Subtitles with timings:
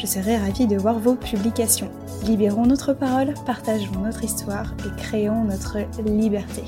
[0.00, 1.90] Je serai ravie de voir vos publications.
[2.24, 5.76] Libérons notre parole, partageons notre histoire et créons notre
[6.08, 6.62] liberté.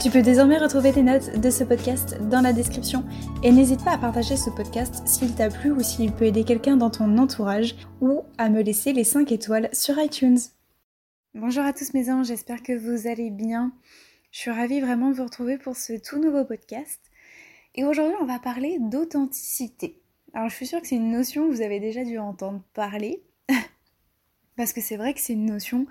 [0.00, 3.04] Tu peux désormais retrouver tes notes de ce podcast dans la description
[3.44, 6.76] et n'hésite pas à partager ce podcast s'il t'a plu ou s'il peut aider quelqu'un
[6.76, 10.40] dans ton entourage ou à me laisser les 5 étoiles sur iTunes.
[11.34, 13.70] Bonjour à tous mes anges, j'espère que vous allez bien.
[14.32, 17.00] Je suis ravie vraiment de vous retrouver pour ce tout nouveau podcast.
[17.76, 20.02] Et aujourd'hui, on va parler d'authenticité.
[20.36, 23.22] Alors je suis sûre que c'est une notion que vous avez déjà dû entendre parler,
[24.56, 25.86] parce que c'est vrai que c'est une notion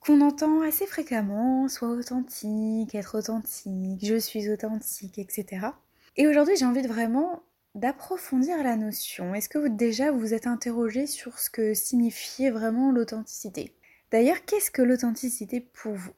[0.00, 5.68] qu'on entend assez fréquemment, soit authentique, être authentique, je suis authentique, etc.
[6.16, 7.44] Et aujourd'hui j'ai envie vraiment
[7.76, 9.32] d'approfondir la notion.
[9.32, 13.76] Est-ce que vous déjà vous êtes interrogé sur ce que signifiait vraiment l'authenticité?
[14.10, 16.14] D'ailleurs, qu'est-ce que l'authenticité pour vous?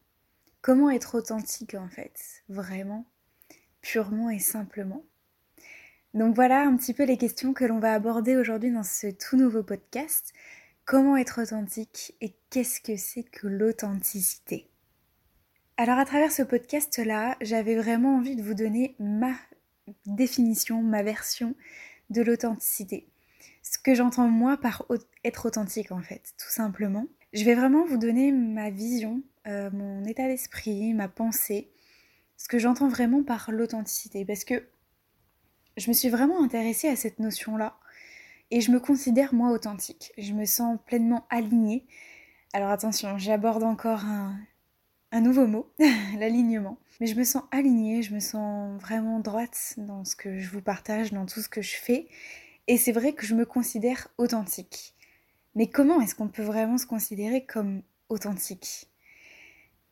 [0.62, 2.42] Comment être authentique en fait?
[2.48, 3.04] Vraiment?
[3.82, 5.04] Purement et simplement?
[6.14, 9.36] Donc voilà un petit peu les questions que l'on va aborder aujourd'hui dans ce tout
[9.36, 10.32] nouveau podcast.
[10.84, 14.68] Comment être authentique et qu'est-ce que c'est que l'authenticité?
[15.76, 19.34] Alors à travers ce podcast-là, j'avais vraiment envie de vous donner ma
[20.04, 21.54] définition, ma version
[22.10, 23.08] de l'authenticité.
[23.62, 24.84] Ce que j'entends moi par
[25.22, 27.06] être authentique en fait, tout simplement.
[27.32, 31.70] Je vais vraiment vous donner ma vision, euh, mon état d'esprit, ma pensée,
[32.36, 34.24] ce que j'entends vraiment par l'authenticité.
[34.24, 34.64] Parce que
[35.80, 37.78] je me suis vraiment intéressée à cette notion-là
[38.50, 40.12] et je me considère moi authentique.
[40.18, 41.86] Je me sens pleinement alignée.
[42.52, 45.72] Alors attention, j'aborde encore un, nouveau mot,
[46.18, 46.78] l'alignement.
[47.00, 50.60] Mais je me sens alignée, je me sens vraiment droite dans ce que je vous
[50.60, 52.08] partage, dans tout ce que je fais.
[52.66, 54.94] Et c'est vrai que je me considère authentique.
[55.54, 58.90] Mais comment est-ce qu'on peut vraiment se considérer comme authentique?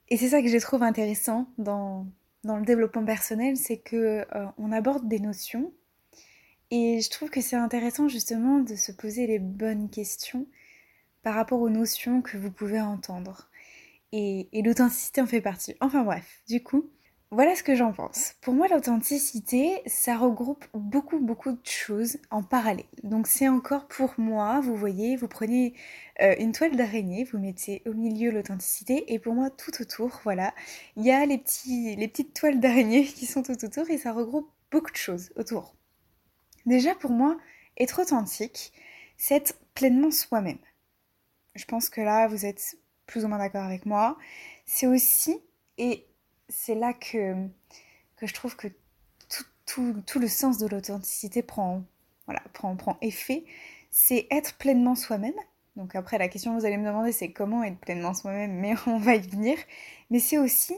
[0.08, 2.06] Et c'est ça que je trouve intéressant dans,
[2.44, 5.72] le développement personnel, c'est que euh, on aborde des notions
[6.70, 10.46] et je trouve que c'est intéressant justement de se poser les bonnes questions
[11.22, 13.48] par rapport aux notions que vous pouvez entendre.
[14.12, 15.74] Et, l'authenticité en fait partie.
[15.80, 16.90] Enfin bref, du coup,
[17.30, 18.34] voilà ce que j'en pense.
[18.40, 22.86] Pour moi, l'authenticité, ça regroupe beaucoup, beaucoup de choses en parallèle.
[23.02, 25.74] Donc c'est encore pour moi, vous voyez, vous prenez
[26.22, 30.54] euh, une toile d'araignée, vous mettez au milieu l'authenticité, et pour moi, tout autour, voilà,
[30.96, 34.12] il y a les, petits, les petites toiles d'araignée qui sont tout autour, et ça
[34.12, 35.77] regroupe beaucoup de choses autour.
[36.68, 37.38] Déjà, pour moi,
[37.78, 38.74] être authentique,
[39.16, 40.58] c'est être pleinement soi-même.
[41.54, 44.18] Je pense que là, vous êtes plus ou moins d'accord avec moi.
[44.66, 45.40] C'est aussi,
[45.78, 46.06] et
[46.50, 47.48] c'est là que,
[48.16, 48.68] que je trouve que
[49.64, 51.84] tout, tout, le sens de l'authenticité prend,
[52.26, 53.46] voilà, prend, prend effet.
[53.90, 55.32] C'est être pleinement soi-même.
[55.76, 58.74] Donc après, la question que vous allez me demander, c'est comment être pleinement soi-même, mais
[58.86, 59.56] on va y venir.
[60.10, 60.74] Mais c'est aussi,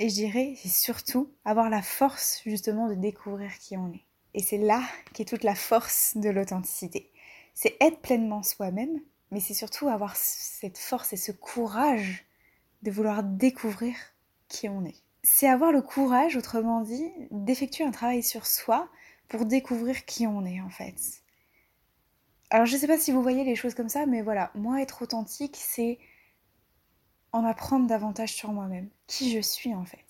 [0.00, 4.09] et je dirais, c'est surtout avoir la force justement de découvrir qui on est.
[4.34, 4.82] Et c'est là
[5.12, 7.10] qu'est toute la force de l'authenticité.
[7.54, 12.24] C'est être pleinement soi-même, mais c'est surtout avoir cette force et ce courage
[12.82, 13.94] de vouloir découvrir
[14.48, 15.02] qui on est.
[15.22, 18.88] C'est avoir le courage, autrement dit, d'effectuer un travail sur soi
[19.28, 21.22] pour découvrir qui on est en fait.
[22.50, 24.80] Alors je ne sais pas si vous voyez les choses comme ça, mais voilà, moi
[24.80, 25.98] être authentique, c'est
[27.32, 30.04] en apprendre davantage sur moi-même, qui je suis en fait?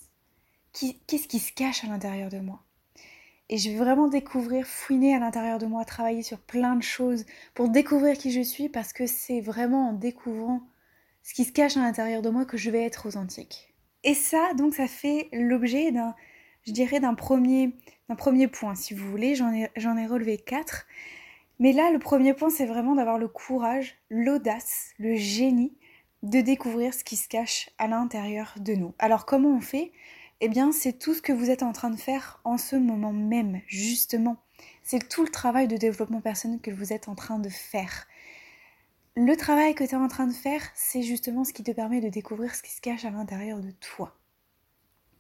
[0.73, 2.63] Qu'est-ce qui se cache à l'intérieur de moi?
[3.51, 7.27] Et je vais vraiment découvrir, fouiner à l'intérieur de moi, travailler sur plein de choses
[7.53, 10.63] pour découvrir qui je suis parce que c'est vraiment en découvrant
[11.25, 13.75] ce qui se cache à l'intérieur de moi que je vais être authentique.
[14.05, 16.15] Et ça, donc, ça fait l'objet d'un,
[16.65, 17.73] je dirais, d'un premier,
[18.09, 19.35] d'un premier point, si vous voulez.
[19.35, 20.87] J'en ai, j'en ai relevé quatre.
[21.59, 25.75] Mais là, le premier point, c'est vraiment d'avoir le courage, l'audace, le génie
[26.23, 28.95] de découvrir ce qui se cache à l'intérieur de nous.
[29.01, 29.91] Alors, comment on fait?
[30.41, 33.13] Eh bien, c'est tout ce que vous êtes en train de faire en ce moment
[33.13, 34.39] même, justement.
[34.83, 38.07] C'est tout le travail de développement personnel que vous êtes en train de faire.
[39.17, 42.01] Le travail que tu es en train de faire, c'est justement ce qui te permet
[42.01, 44.17] de découvrir ce qui se cache à l'intérieur de toi.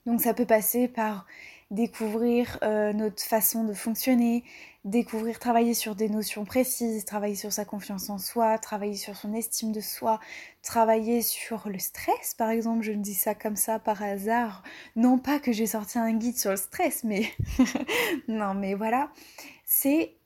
[0.06, 1.26] Donc ça peut passer par
[1.70, 4.44] découvrir euh, notre façon de fonctionner,
[4.84, 9.32] découvrir, travailler sur des notions précises, travailler sur sa confiance en soi, travailler sur son
[9.34, 10.18] estime de soi,
[10.62, 14.62] travailler sur le stress par exemple, je ne dis ça comme ça par hasard,
[14.96, 17.30] non pas que j'ai sorti un guide sur le stress, mais
[18.28, 19.12] non mais voilà,
[19.64, 20.16] c'est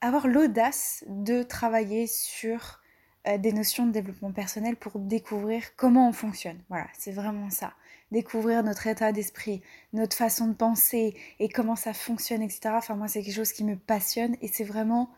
[0.00, 2.80] avoir l'audace de travailler sur
[3.26, 6.58] euh, des notions de développement personnel pour découvrir comment on fonctionne.
[6.68, 7.74] Voilà, c'est vraiment ça.
[8.10, 9.62] Découvrir notre état d'esprit,
[9.92, 12.70] notre façon de penser et comment ça fonctionne, etc.
[12.72, 15.10] Enfin, moi, c'est quelque chose qui me passionne et c'est vraiment,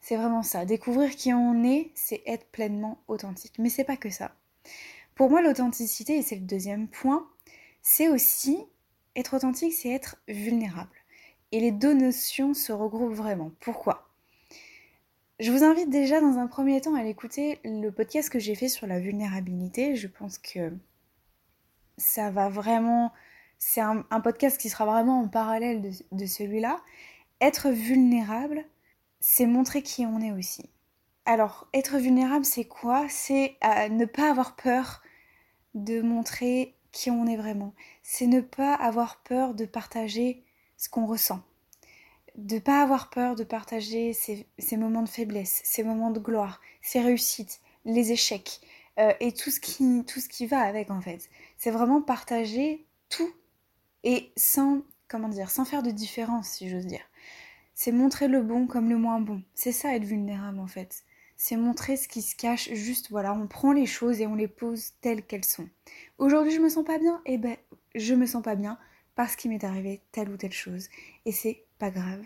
[0.00, 0.64] c'est vraiment ça.
[0.64, 3.54] Découvrir qui on est, c'est être pleinement authentique.
[3.58, 4.34] Mais c'est pas que ça.
[5.14, 7.28] Pour moi, l'authenticité, et c'est le deuxième point,
[7.82, 8.58] c'est aussi
[9.14, 10.90] être authentique, c'est être vulnérable.
[11.52, 13.52] Et les deux notions se regroupent vraiment.
[13.60, 14.08] Pourquoi?
[15.40, 18.54] Je vous invite déjà dans un premier temps à aller écouter le podcast que j'ai
[18.54, 19.94] fait sur la vulnérabilité.
[19.94, 20.72] Je pense que
[21.96, 23.12] ça va vraiment...
[23.58, 25.80] C'est un, podcast qui sera vraiment en parallèle
[26.12, 26.80] de, celui-là.
[27.40, 28.64] Être vulnérable,
[29.20, 30.68] c'est montrer qui on est aussi.
[31.24, 33.06] Alors, être vulnérable, c'est quoi?
[33.08, 35.02] C'est euh, ne pas avoir peur
[35.74, 37.74] de montrer qui on est vraiment.
[38.02, 40.44] C'est ne pas avoir peur de partager
[40.76, 41.40] ce qu'on ressent.
[42.36, 47.00] De pas avoir peur de partager ses, moments de faiblesse, ses moments de gloire, ses
[47.00, 48.60] réussites, les échecs
[48.98, 51.28] euh, et tout ce, qui, tout ce qui va avec en fait.
[51.58, 53.30] C'est vraiment partager tout
[54.02, 57.04] et sans, comment dire, sans faire de différence si j'ose dire.
[57.74, 59.42] C'est montrer le bon comme le moins bon.
[59.54, 61.04] C'est ça être vulnérable en fait
[61.36, 64.48] c'est montrer ce qui se cache, juste voilà, on prend les choses et on les
[64.48, 65.68] pose telles qu'elles sont.
[66.18, 67.56] Aujourd'hui je me sens pas bien, et eh ben
[67.94, 68.78] je me sens pas bien
[69.14, 70.88] parce qu'il m'est arrivé telle ou telle chose.
[71.24, 72.24] Et c'est pas grave.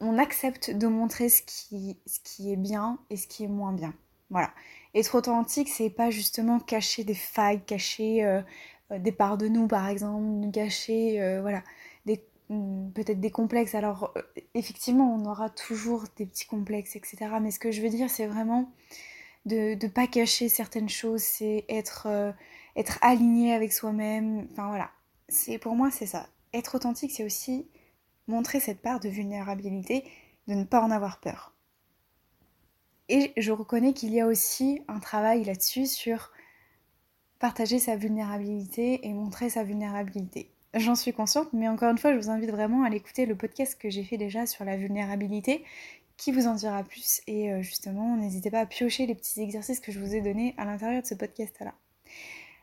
[0.00, 3.72] On accepte de montrer ce qui, ce qui est bien et ce qui est moins
[3.72, 3.94] bien.
[4.30, 4.52] Voilà.
[4.94, 8.42] Être authentique, c'est pas justement cacher des failles, cacher euh,
[8.90, 11.62] euh, des parts de nous par exemple, cacher euh, voilà,
[12.06, 12.22] des
[12.94, 13.74] peut-être des complexes.
[13.74, 14.12] Alors,
[14.54, 17.16] effectivement, on aura toujours des petits complexes, etc.
[17.40, 18.70] Mais ce que je veux dire, c'est vraiment
[19.46, 22.34] de ne pas cacher certaines choses, c'est être,
[22.76, 24.46] être aligné avec soi-même.
[24.52, 24.90] Enfin, voilà.
[25.30, 26.26] C'est, pour moi, c'est ça.
[26.52, 27.66] Être authentique, c'est aussi
[28.28, 30.04] montrer cette part de vulnérabilité,
[30.46, 31.54] de ne pas en avoir peur.
[33.14, 36.32] Et je reconnais qu'il y a aussi un travail là-dessus sur
[37.38, 40.50] partager sa vulnérabilité et montrer sa vulnérabilité.
[40.72, 43.36] J'en suis consciente, mais encore une fois, je vous invite vraiment à aller écouter le
[43.36, 45.62] podcast que j'ai fait déjà sur la vulnérabilité,
[46.16, 47.20] qui vous en dira plus.
[47.26, 50.54] Et euh, justement, n'hésitez pas à piocher les petits exercices que je vous ai donnés
[50.56, 51.74] à l'intérieur de ce podcast-là.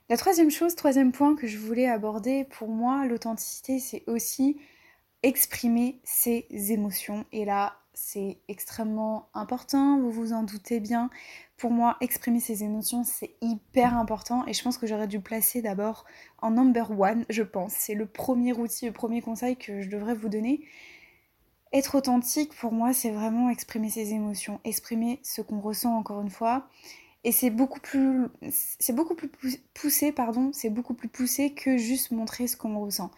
[0.10, 4.58] La troisième chose, troisième point que je voulais aborder, pour moi, l'authenticité, c'est aussi
[5.22, 7.24] exprimer ses émotions.
[7.32, 11.10] Et là, c'est extrêmement important, vous vous en doutez bien.
[11.58, 15.62] Pour moi, exprimer ses émotions, c'est hyper important et je pense que j'aurais dû placer
[15.62, 16.06] d'abord
[16.42, 17.74] en number one, je pense.
[17.74, 20.62] C'est le premier outil, le premier conseil que je devrais vous donner.
[21.74, 26.32] Être authentique, pour moi, c'est vraiment exprimer ses émotions, exprimer ce qu'on ressent encore une
[26.32, 26.68] fois.
[27.26, 32.12] Et c'est beaucoup plus, c'est beaucoup plus poussé, pardon, c'est beaucoup plus poussé que juste
[32.12, 33.12] montrer ce qu'on ressent.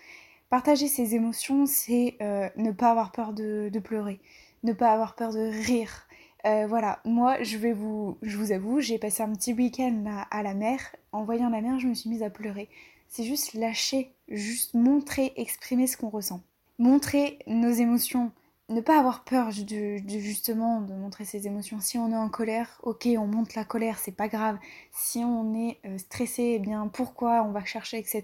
[0.49, 4.19] Partager ses émotions, c'est euh, ne pas avoir peur de pleurer
[4.63, 6.07] ne pas avoir peur de rire.
[6.45, 10.43] Euh, voilà, moi je vais vous, je vous avoue, j'ai passé un petit week-end à
[10.43, 10.79] la mer.
[11.11, 12.69] En voyant la mer, je me suis mise à pleurer.
[13.07, 16.41] C'est juste lâcher, juste montrer, exprimer ce qu'on ressent.
[16.79, 18.31] Montrer nos émotions,
[18.69, 21.79] ne pas avoir peur de, justement de montrer ses émotions.
[21.79, 24.57] Si on est en colère, ok, on montre la colère, c'est pas grave.
[24.91, 28.23] Si on est euh, stressé, eh bien pourquoi on va chercher, etc.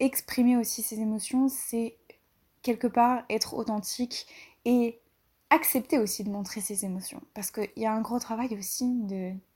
[0.00, 1.96] Exprimer aussi ses émotions, c'est
[2.62, 4.26] quelque part être authentique
[4.64, 4.98] et
[5.50, 7.22] accepter aussi de montrer ses émotions.
[7.34, 8.92] Parce qu'il y a un gros travail aussi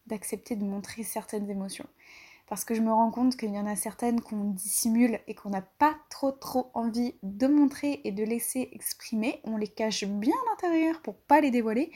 [0.07, 1.87] d'accepter de, montrer certaines émotions.
[2.49, 5.51] Parce que je me rends compte qu'il y en a certaines qu'on dissimule et qu'on
[5.51, 9.41] n'a pas trop trop envie de montrer et de laisser exprimer.
[9.45, 11.93] On les cache bien à l'intérieur pour pas les dévoiler.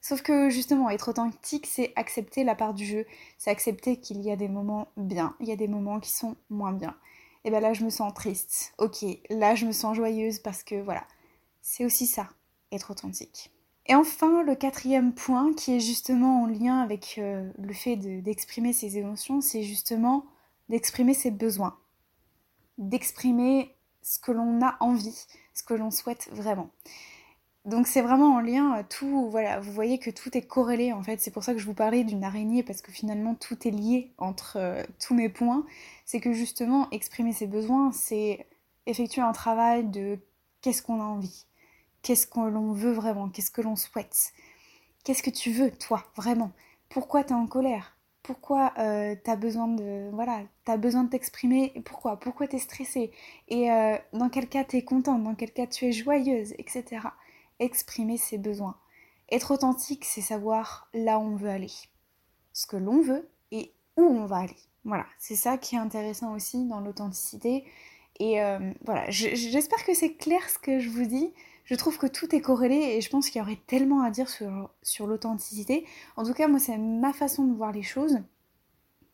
[0.00, 3.04] Sauf que justement, être authentique, c'est accepter la part du jeu.
[3.36, 6.36] C'est accepter qu'il y a des moments bien, il y a des moments qui sont
[6.48, 6.96] moins bien.
[7.44, 8.74] Et bien là, je me sens triste.
[8.78, 11.04] Ok, là, je me sens joyeuse parce que voilà,
[11.62, 12.28] c'est aussi ça
[12.72, 13.50] être authentique.
[13.86, 18.72] Et enfin, le quatrième point, qui est justement en lien avec euh, le fait d'exprimer
[18.72, 20.26] ses émotions, c'est justement
[20.68, 21.76] d'exprimer ses besoins,
[22.78, 26.70] d'exprimer ce que l'on a envie, ce que l'on souhaite vraiment.
[27.66, 31.02] Donc c'est vraiment en lien, euh, tout, voilà, vous voyez que tout est corrélé en
[31.02, 33.70] fait, c'est pour ça que je vous parlais d'une araignée, parce que finalement tout est
[33.70, 35.66] lié entre euh, tous mes points,
[36.06, 38.46] c'est que justement exprimer ses besoins, c'est
[38.86, 40.18] effectuer un travail de
[40.62, 41.44] qu'est-ce qu'on a envie,
[42.02, 43.28] Qu'est-ce que l'on veut vraiment?
[43.28, 44.32] Qu'est-ce que l'on souhaite?
[45.04, 46.52] Qu'est-ce que tu veux, toi, vraiment?
[46.88, 47.96] Pourquoi tu es en colère?
[48.22, 50.42] Pourquoi euh, tu as besoin de voilà,
[50.78, 51.72] besoin de t'exprimer?
[51.84, 52.18] Pourquoi?
[52.18, 53.10] Pourquoi tu es stressée?
[53.48, 55.22] Et euh, dans quel cas tu es contente?
[55.24, 56.54] Dans quel cas tu es joyeuse?
[56.58, 56.84] Etc.
[57.58, 58.76] Exprimer ses besoins.
[59.30, 61.72] Être authentique, c'est savoir là où on veut aller.
[62.52, 64.56] Ce que l'on veut et où on va aller.
[64.84, 67.64] Voilà, c'est ça qui est intéressant aussi dans l'authenticité.
[68.18, 71.32] Et euh, voilà, j'espère que c'est clair ce que je vous dis.
[71.70, 74.28] Je trouve que tout est corrélé et je pense qu'il y aurait tellement à dire
[74.28, 75.86] sur, sur l'authenticité.
[76.16, 78.18] En tout cas, moi, c'est ma façon de voir les choses.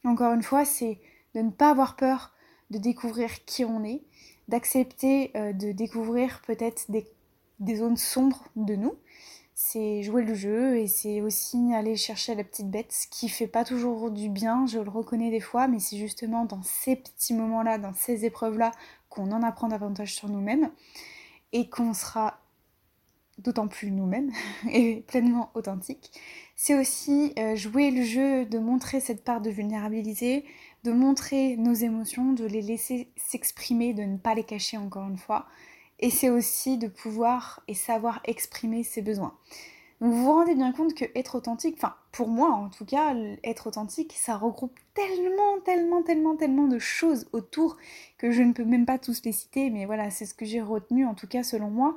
[0.04, 0.98] Encore une fois, c'est
[1.34, 2.32] de ne pas avoir peur
[2.70, 4.00] de découvrir qui on est,
[4.48, 7.06] d'accepter euh, de découvrir peut-être des,
[7.60, 8.94] des, zones sombres de nous.
[9.54, 13.48] C'est jouer le jeu et c'est aussi aller chercher la petite bête, ce qui fait
[13.48, 17.34] pas toujours du bien, je le reconnais des fois, mais c'est justement dans ces petits
[17.34, 18.70] moments-là, dans ces épreuves-là,
[19.10, 20.70] qu'on en apprend davantage sur nous-mêmes
[21.52, 22.40] et qu'on sera
[23.38, 24.30] d'autant plus nous-mêmes
[24.70, 26.10] et pleinement authentique.
[26.54, 30.44] C'est aussi euh, jouer le jeu de montrer cette part de vulnérabilité,
[30.84, 35.18] de montrer nos émotions, de les laisser s'exprimer, de ne pas les cacher encore une
[35.18, 35.46] fois.
[35.98, 39.34] Et c'est aussi de pouvoir et savoir exprimer ses besoins.
[40.00, 43.14] Donc vous vous rendez bien compte que être authentique, enfin pour moi en tout cas,
[43.42, 47.78] être authentique, ça regroupe tellement, tellement, tellement, tellement de choses autour
[48.18, 50.60] que je ne peux même pas tous les citer, mais voilà, c'est ce que j'ai
[50.60, 51.94] retenu en tout cas selon moi.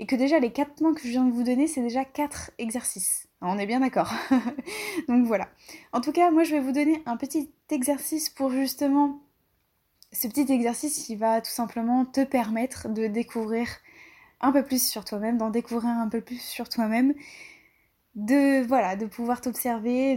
[0.00, 2.52] Et que déjà les quatre points que je viens de vous donner, c'est déjà quatre
[2.56, 3.28] exercices.
[3.42, 4.10] On est bien d'accord.
[5.08, 5.46] Donc voilà.
[5.92, 9.20] En tout cas, moi je vais vous donner un petit exercice pour justement...
[10.12, 13.68] Ce petit exercice qui va tout simplement te permettre de découvrir
[14.40, 17.14] un peu plus sur toi-même, d'en découvrir un peu plus sur toi-même,
[18.14, 20.16] de voilà, de pouvoir t'observer,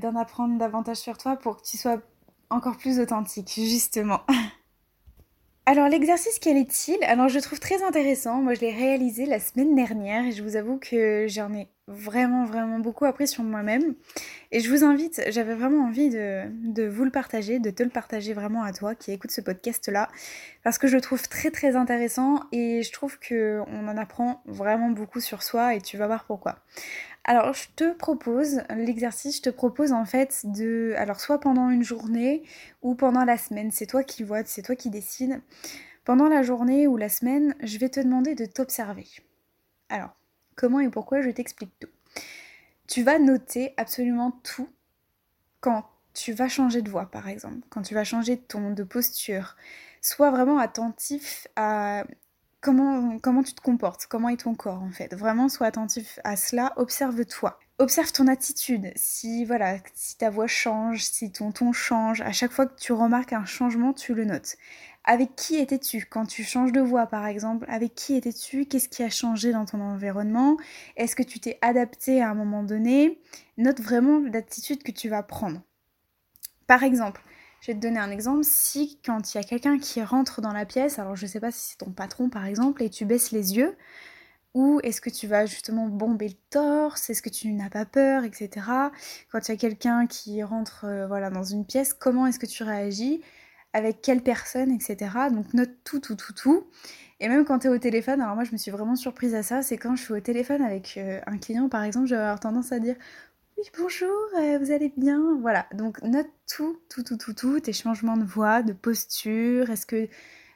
[0.00, 2.00] d'en apprendre davantage sur toi pour que tu sois
[2.50, 4.20] encore plus authentique, justement.
[5.66, 6.98] Alors l'exercice quel est-il?
[7.04, 10.56] Alors je trouve très intéressant, moi je l'ai réalisé la semaine dernière et je vous
[10.56, 13.94] avoue que j'en ai vraiment vraiment beaucoup appris sur moi-même.
[14.52, 18.34] Et je vous invite, j'avais vraiment envie de, vous le partager, de te le partager
[18.34, 20.10] vraiment à toi qui écoute ce podcast là
[20.64, 24.42] parce que je le trouve très très intéressant et je trouve que on en apprend
[24.44, 26.58] vraiment beaucoup sur soi et tu vas voir pourquoi.
[27.24, 30.94] Alors, je te propose l'exercice, je te propose en fait de.
[30.98, 32.42] Alors, soit pendant une journée
[32.82, 35.40] ou pendant la semaine, c'est toi qui vois, c'est toi qui décides.
[36.04, 39.06] Pendant la journée ou la semaine, je vais te demander de t'observer.
[39.88, 40.14] Alors,
[40.54, 41.88] comment et pourquoi je t'explique tout.
[42.88, 44.68] Tu vas noter absolument tout
[45.60, 48.82] quand tu vas changer de voix, par exemple, quand tu vas changer de ton, de
[48.84, 49.56] posture.
[50.02, 52.04] Sois vraiment attentif à
[52.64, 55.14] comment, comment tu te comportes, comment est ton corps en fait.
[55.14, 57.58] Vraiment, sois attentif à cela, observe-toi.
[57.78, 62.52] Observe ton attitude, si voilà, si ta voix change, si ton ton change, à chaque
[62.52, 64.56] fois que tu remarques un changement, tu le notes.
[65.04, 67.66] Avec qui étais-tu quand tu changes de voix par exemple?
[67.68, 68.64] Avec qui étais-tu?
[68.64, 70.56] Qu'est-ce qui a changé dans ton environnement?
[70.96, 73.20] Est-ce que tu t'es adapté à un moment donné?
[73.58, 75.60] Note vraiment l'attitude que tu vas prendre.
[76.66, 77.20] Par exemple,
[77.64, 78.44] je vais te donner un exemple.
[78.44, 81.50] Si quand il y a quelqu'un qui rentre dans la pièce, alors je sais pas
[81.50, 83.74] si c'est ton patron par exemple, et tu baisses les yeux,
[84.52, 87.08] ou est-ce que tu vas justement bomber le torse?
[87.08, 88.50] Est-ce que tu n'as pas peur, etc.
[89.32, 92.46] Quand il y a quelqu'un qui rentre euh, voilà, dans une pièce, comment est-ce que
[92.46, 93.22] tu réagis?
[93.72, 95.10] Avec quelle personne, etc.
[95.32, 96.66] Donc note tout, tout, tout, tout.
[97.20, 99.42] Et même quand tu es au téléphone, alors moi je me suis vraiment surprise à
[99.42, 102.20] ça, c'est quand je suis au téléphone avec euh, un client par exemple, je vais
[102.20, 102.96] avoir tendance à dire
[103.56, 105.38] oui, bonjour, euh, vous allez bien?
[105.40, 109.86] Voilà, donc note tout, tout, tout, tout, tout, tes changements de voix, de posture, est-ce
[109.86, 110.08] que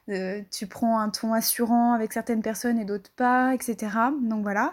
[0.09, 3.93] euh, tu prends un ton assurant avec certaines personnes et d'autres pas, etc.
[4.23, 4.71] Donc voilà.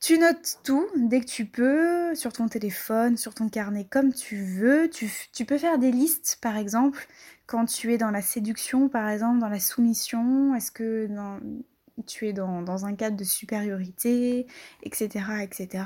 [0.00, 4.36] Tu notes tout dès que tu peux, sur ton téléphone, sur ton carnet, comme tu
[4.42, 4.88] veux.
[4.88, 7.06] Tu, peux faire des listes, par exemple,
[7.46, 11.08] quand tu es dans la séduction, par exemple, dans la soumission, est-ce que
[12.06, 14.46] tu es dans, dans un cadre de supériorité,
[14.84, 15.84] etc., etc.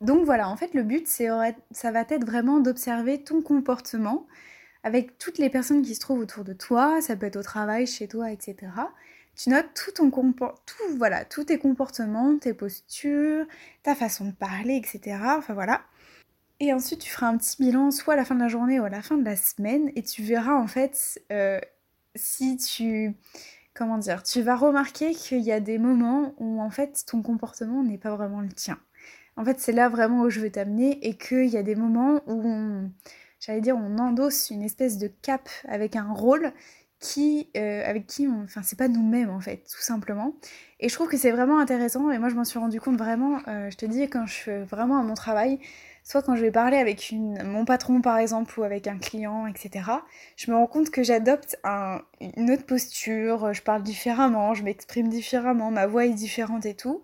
[0.00, 4.26] Donc voilà, en fait, le but, ça va être vraiment d'observer ton comportement
[4.84, 7.86] avec toutes les personnes qui se trouvent autour de toi, ça peut être au travail,
[7.86, 8.56] chez toi, etc.
[9.36, 13.46] Tu notes tout ton tout, voilà, tous tes comportements, tes postures,
[13.82, 15.18] ta façon de parler, etc.
[15.36, 15.82] Enfin voilà.
[16.60, 18.84] Et ensuite, tu feras un petit bilan, soit à la fin de la journée ou
[18.84, 21.60] à la fin de la semaine, et tu verras en fait euh,
[22.16, 23.14] si tu
[23.74, 27.82] comment dire, tu vas remarquer qu'il y a des moments où en fait ton comportement
[27.84, 28.78] n'est pas vraiment le tien.
[29.38, 32.20] En fait, c'est là vraiment où je veux t'amener et qu'il y a des moments
[32.26, 32.90] où on,
[33.38, 36.52] j'allais dire, on endosse une espèce de cap avec un rôle
[36.98, 40.34] qui, euh, avec qui, on, enfin, c'est pas nous-mêmes en fait, tout simplement.
[40.80, 42.10] Et je trouve que c'est vraiment intéressant.
[42.10, 43.38] Et moi, je m'en suis rendu compte vraiment.
[43.46, 45.60] Euh, je te dis, quand je fais vraiment à mon travail,
[46.02, 47.14] soit quand je vais parler avec
[47.44, 49.88] mon patron par exemple ou avec un client, etc.
[50.36, 51.56] Je me rends compte que j'adopte
[52.20, 57.02] une autre posture, je parle différemment, je m'exprime différemment, ma voix est différente et tout.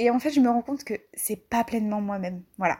[0.00, 2.42] Et en fait, je me rends compte que c'est pas pleinement moi-même.
[2.56, 2.78] Voilà.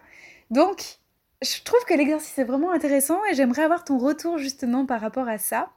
[0.50, 0.98] Donc,
[1.42, 5.28] je trouve que l'exercice est vraiment intéressant et j'aimerais avoir ton retour justement par rapport
[5.28, 5.70] à ça.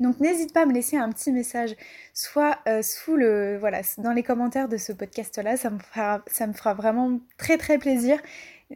[0.00, 1.76] Donc n'hésite pas à me laisser un petit message,
[2.14, 6.46] soit euh, sous le voilà, dans les commentaires de ce podcast-là, ça me fera, ça
[6.46, 8.18] me fera vraiment très très plaisir.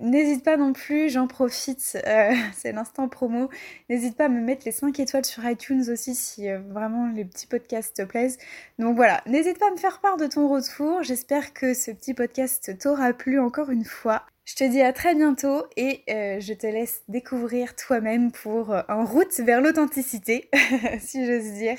[0.00, 3.48] N'hésite pas non plus, j'en profite, euh, c'est l'instant promo.
[3.88, 7.24] N'hésite pas à me mettre les 5 étoiles sur iTunes aussi si euh, vraiment les
[7.24, 8.38] petits podcasts te plaisent.
[8.78, 11.02] Donc voilà, n'hésite pas à me faire part de ton retour.
[11.02, 14.22] J'espère que ce petit podcast t'aura plu encore une fois.
[14.44, 19.04] Je te dis à très bientôt et euh, je te laisse découvrir toi-même pour en
[19.04, 20.48] route vers l'authenticité,
[21.00, 21.78] si j'ose dire.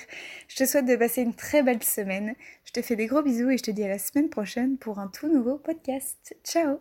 [0.49, 2.35] Je te souhaite de passer une très belle semaine.
[2.65, 4.99] Je te fais des gros bisous et je te dis à la semaine prochaine pour
[4.99, 6.35] un tout nouveau podcast.
[6.43, 6.79] Ciao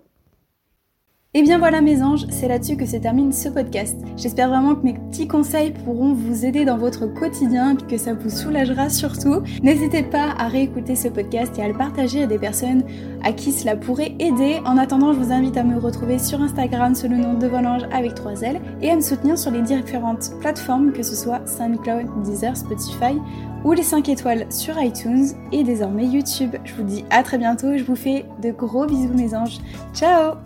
[1.37, 3.95] et bien voilà mes anges, c'est là-dessus que se termine ce podcast.
[4.17, 8.31] J'espère vraiment que mes petits conseils pourront vous aider dans votre quotidien, que ça vous
[8.31, 9.43] soulagera surtout.
[9.63, 12.85] N'hésitez pas à réécouter ce podcast et à le partager à des personnes
[13.23, 14.63] à qui cela pourrait aider.
[14.65, 17.83] En attendant, je vous invite à me retrouver sur Instagram sous le nom de Volange
[17.93, 22.07] avec 3 L et à me soutenir sur les différentes plateformes, que ce soit SoundCloud,
[22.25, 23.21] Deezer, Spotify
[23.63, 26.57] ou les 5 étoiles sur iTunes et désormais YouTube.
[26.65, 29.59] Je vous dis à très bientôt et je vous fais de gros bisous mes anges.
[29.93, 30.37] Ciao